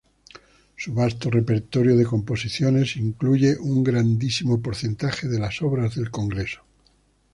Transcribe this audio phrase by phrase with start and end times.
[0.75, 6.63] Su vasto repertorio de composiciones incluye un grandísimo porcentaje de las obras de Congreso.